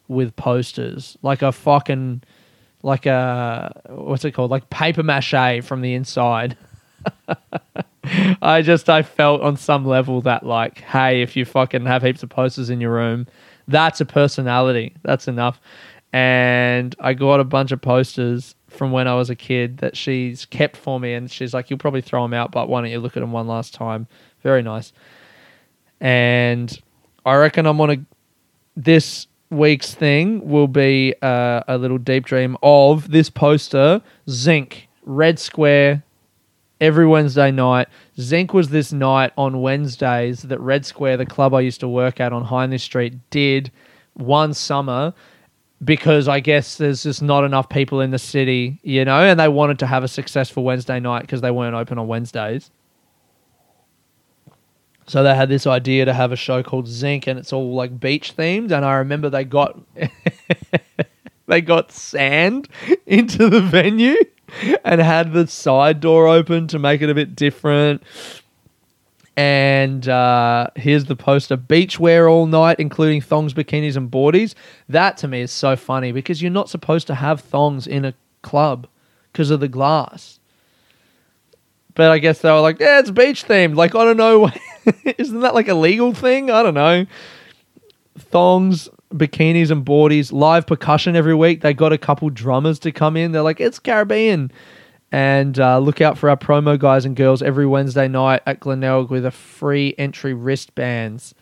[0.08, 2.22] with posters, like a fucking,
[2.84, 4.52] like a what's it called?
[4.52, 6.58] Like paper mache from the inside.
[8.42, 12.22] I just I felt on some level that like, hey, if you fucking have heaps
[12.22, 13.28] of posters in your room,
[13.68, 14.96] that's a personality.
[15.04, 15.60] That's enough.
[16.12, 20.46] And I got a bunch of posters from when I was a kid that she's
[20.46, 23.00] kept for me, and she's like, "You'll probably throw them out, but why don't you
[23.00, 24.08] look at them one last time?"
[24.42, 24.94] Very nice.
[26.00, 26.78] And
[27.26, 27.98] I reckon I'm on a
[28.76, 35.40] this week's thing will be uh, a little deep dream of this poster, zinc, red
[35.40, 36.04] square,
[36.84, 37.88] every Wednesday night.
[38.20, 42.20] Zinc was this night on Wednesdays that Red Square, the club I used to work
[42.20, 43.72] at on Hindley Street, did
[44.16, 45.14] one summer
[45.84, 49.48] because I guess there's just not enough people in the city, you know, and they
[49.48, 52.70] wanted to have a successful Wednesday night because they weren't open on Wednesdays.
[55.06, 57.98] So they had this idea to have a show called Zinc, and it's all like
[57.98, 58.72] beach themed.
[58.72, 59.80] And I remember they got
[61.48, 62.68] they got sand
[63.06, 64.16] into the venue
[64.86, 68.04] and had the side door open to make it a bit different.
[69.36, 74.54] And uh, here's the poster: beachwear all night, including thongs, bikinis, and boardies.
[74.88, 78.14] That to me is so funny because you're not supposed to have thongs in a
[78.44, 78.88] club
[79.32, 80.40] because of the glass.
[81.96, 83.76] But I guess they were like, yeah, it's beach themed.
[83.76, 84.52] Like, I don't know.
[85.18, 86.50] Isn't that like a legal thing?
[86.50, 87.06] I don't know.
[88.18, 91.62] Thongs, bikinis, and boardies, live percussion every week.
[91.62, 93.32] They got a couple drummers to come in.
[93.32, 94.52] They're like, it's Caribbean.
[95.12, 99.12] And uh, look out for our promo guys and girls every Wednesday night at Glenelg
[99.12, 101.36] with a free entry wristbands.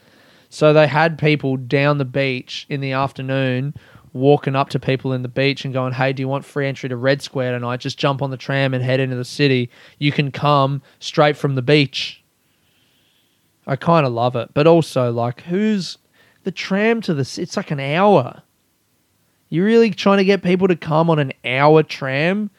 [0.49, 3.73] So they had people down the beach in the afternoon
[4.13, 6.89] walking up to people in the beach and going, "Hey, do you want free entry
[6.89, 7.79] to Red Square tonight?
[7.79, 9.69] Just jump on the tram and head into the city.
[9.99, 12.21] You can come straight from the beach."
[13.65, 15.97] I kind of love it, but also like, who's
[16.43, 17.21] the tram to the?
[17.41, 18.43] It's like an hour.
[19.49, 22.49] You're really trying to get people to come on an hour tram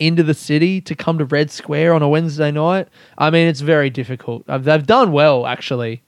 [0.00, 2.88] into the city to come to Red Square on a Wednesday night?
[3.16, 4.44] I mean, it's very difficult.
[4.46, 6.02] They've done well, actually.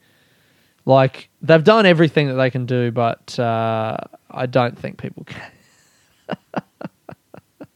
[0.85, 3.97] Like they've done everything that they can do, but uh,
[4.31, 6.37] I don't think people can.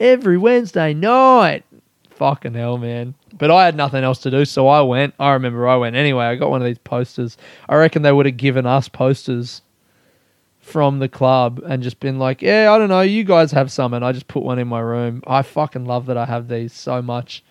[0.00, 1.64] Every Wednesday night,
[2.10, 3.14] fucking hell, man.
[3.38, 5.14] But I had nothing else to do, so I went.
[5.18, 6.26] I remember I went anyway.
[6.26, 7.36] I got one of these posters.
[7.68, 9.62] I reckon they would have given us posters
[10.60, 13.94] from the club and just been like, "Yeah, I don't know, you guys have some,"
[13.94, 15.22] and I just put one in my room.
[15.26, 17.42] I fucking love that I have these so much.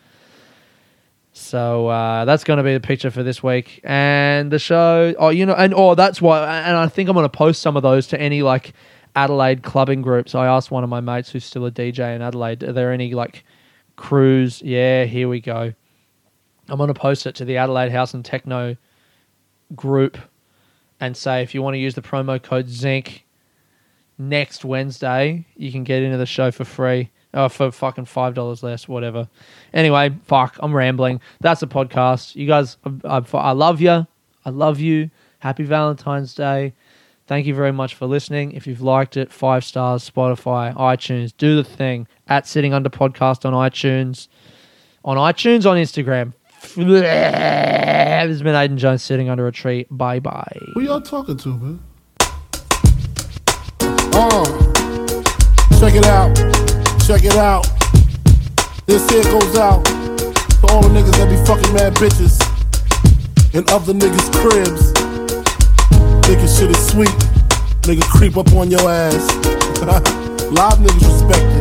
[1.34, 5.14] So uh, that's going to be the picture for this week, and the show.
[5.18, 6.62] Oh, you know, and oh, that's why.
[6.62, 8.74] And I think I'm going to post some of those to any like
[9.16, 10.36] Adelaide clubbing groups.
[10.36, 13.14] I asked one of my mates who's still a DJ in Adelaide, are there any
[13.14, 13.44] like
[13.98, 14.62] crews?
[14.62, 15.74] Yeah, here we go.
[16.70, 18.78] I'm going to post it to the Adelaide House and Techno
[19.76, 20.18] group
[21.00, 23.26] and say if you want to use the promo code Zinc
[24.18, 27.12] next Wednesday, you can get into the show for free.
[27.34, 29.28] Oh, for fucking five dollars less, whatever.
[29.74, 31.22] Anyway, fuck, I'm rambling.
[31.42, 32.36] That's a podcast.
[32.36, 34.08] You guys, I, I, I love you.
[34.46, 35.12] I love you.
[35.40, 36.74] Happy Valentine's Day.
[37.28, 38.54] Thank you very much for listening.
[38.54, 42.08] If you've liked it, five stars, Spotify, iTunes, do the thing.
[42.30, 44.28] At Sitting Under Podcast on iTunes.
[45.06, 46.34] On iTunes, on Instagram.
[46.76, 49.86] This has been Aiden Jones sitting under a tree.
[49.90, 50.58] Bye bye.
[50.74, 51.80] Who y'all talking to, man?
[54.14, 54.44] Uh,
[55.80, 56.36] check it out.
[57.06, 57.66] Check it out.
[58.86, 62.42] This here goes out to all the niggas that be fucking mad bitches
[63.54, 64.92] in other niggas' cribs.
[66.28, 67.10] Thinking shit is sweet.
[67.84, 69.28] Nigga creep up on your ass.
[70.52, 71.57] Live niggas respect.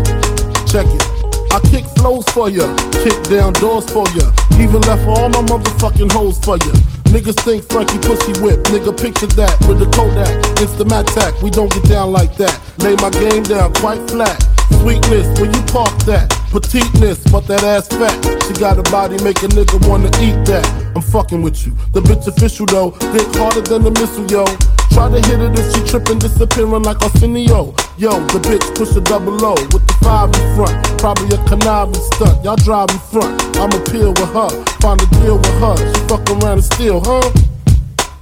[0.76, 1.08] Check it.
[1.56, 2.68] I kick flows for ya,
[3.00, 4.28] kick down doors for ya.
[4.60, 6.72] Even left all my motherfucking hoes for ya.
[7.08, 10.28] Niggas think Frankie pussy whip, nigga picture that with the Kodak,
[10.60, 11.42] it's the Instamatic.
[11.42, 12.60] We don't get down like that.
[12.84, 14.36] Lay my game down quite flat.
[14.84, 16.28] Sweetness, when you park that.
[16.52, 18.12] Petiteness, but that ass fat.
[18.44, 20.68] She got a body, make a nigga wanna eat that.
[20.94, 21.72] I'm fucking with you.
[21.94, 24.44] The bitch official though, dick harder than a missile, yo.
[24.96, 27.76] Try to hit it if she trippin', disappearing like Arsenio.
[27.98, 30.72] Yo, the bitch push a double O with the five in front.
[30.96, 32.42] Probably a conniving stunt.
[32.42, 33.36] Y'all drive in front.
[33.60, 34.48] I'ma peel with her,
[34.80, 35.76] find a deal with her.
[35.76, 37.20] She fuck around and steal, huh?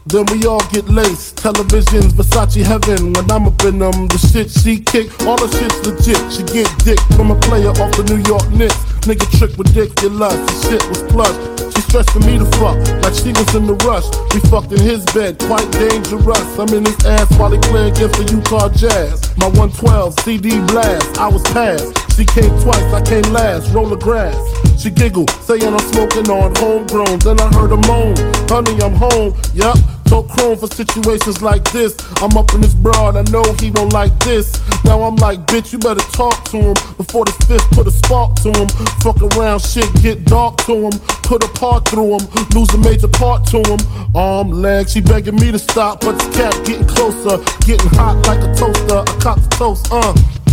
[0.07, 1.37] Then we all get laced.
[1.37, 3.13] Televisions, Versace heaven.
[3.13, 6.19] When I'm up in them, the shit she kick, all the shit's legit.
[6.35, 8.75] She get dick from a player off the New York Knicks.
[9.07, 10.43] Nigga trick ridiculous.
[10.43, 11.54] The shit was plush.
[11.75, 14.07] She stressing me to fuck like she was in the rush.
[14.33, 16.47] We fucked in his bed, quite dangerous.
[16.59, 19.35] I'm in his ass while he play against the Utah Jazz.
[19.37, 21.91] My 112 CD blast, I was passed.
[22.15, 23.75] She came twice, I came last.
[23.75, 24.39] Roll the grass.
[24.81, 27.19] She giggled, saying I'm smoking on homegrown.
[27.21, 28.15] Then I heard her moan,
[28.47, 29.35] honey, I'm home.
[29.55, 29.94] Yup.
[30.07, 31.97] Told Chrome for situations like this.
[32.23, 34.61] I'm up in this broad, I know he don't like this.
[34.85, 38.35] Now I'm like, bitch, you better talk to him before the fifth put a spark
[38.43, 38.69] to him.
[39.03, 40.93] Fuck around, shit get dark to him.
[41.23, 43.79] Put a part through him, lose a major part to him.
[44.15, 47.37] Arm, leg, she begging me to stop, but the cat getting closer,
[47.67, 49.03] getting hot like a toaster.
[49.07, 50.44] I cop the toast, uh.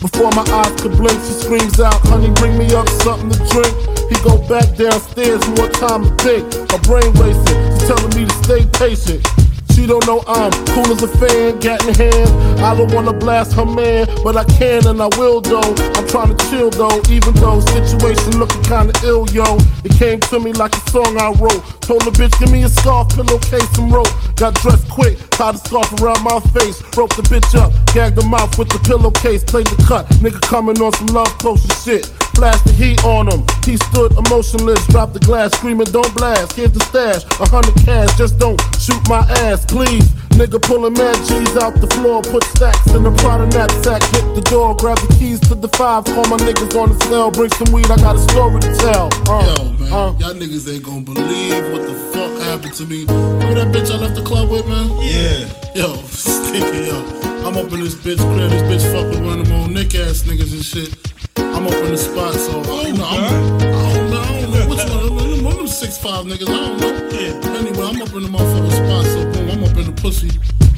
[0.00, 3.74] Before my eyes could blink, she screams out, honey, bring me up something to drink.
[4.10, 6.44] He go back downstairs, more time to think.
[6.70, 9.26] Her brain racing, she's telling me to stay patient.
[9.72, 12.30] She don't know I'm cool as a fan, gat in hand.
[12.60, 15.74] I don't wanna blast her man, but I can and I will though.
[15.94, 19.58] I'm trying to chill though, even though situation looking kinda ill, yo.
[19.86, 21.62] It came to me like a song I wrote.
[21.86, 24.10] Told the bitch, give me a scarf, pillowcase, and rope.
[24.34, 26.82] Got dressed quick, tied a scarf around my face.
[26.90, 30.06] Broke the bitch up, gagged the mouth with the pillowcase, played the cut.
[30.18, 32.06] Nigga coming on some love potion shit.
[32.34, 33.46] Flash the heat on him.
[33.62, 36.54] He stood emotionless, dropped the glass, screaming, Don't blast.
[36.54, 40.10] Here's the stash, a hundred cash, just don't shoot my ass, please.
[40.36, 44.42] Nigga pulling mad G's out the floor, put stacks in the Prada knapsack, hit the
[44.42, 47.72] door, grab the keys to the five, call my niggas on the cell, bring some
[47.72, 49.08] weed, I got a story to tell.
[49.24, 50.12] Uh, Yo, man, uh.
[50.20, 53.06] y'all niggas ain't gonna believe what the fuck happened to me.
[53.06, 54.90] Remember that bitch I left the club with, man?
[55.00, 55.48] Yeah.
[55.74, 57.00] Yo, stinky, yo.
[57.48, 59.94] I'm up in this bitch crib, this bitch fuck with one of them old Knick
[59.94, 60.92] ass niggas and shit.
[61.38, 64.68] I'm up in the spot, so you know, I'm, I don't know, I don't know
[64.68, 65.16] which one.
[65.16, 66.92] One of them- one of them six five niggas, I don't know.
[67.08, 67.56] Yeah.
[67.56, 69.35] Anyway, I'm up in the motherfucking spot, so boom, I'm
[69.78, 70.30] up the pussy,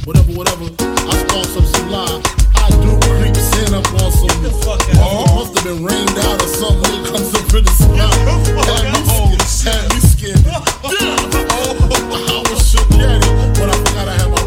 [0.05, 0.67] whatever, whatever.
[0.83, 2.23] I sparks some live.
[2.57, 4.27] I do creep sin up on some.
[4.43, 5.07] Get the fuck out.
[5.07, 7.05] Oh, must have been rained out or something.
[7.07, 8.11] Comes up in the sky.
[8.67, 9.75] Had me scared.
[9.75, 10.43] Had me scared.
[10.47, 10.65] Yeah.
[11.51, 14.38] Oh, I was shook at it, but I forgot I had my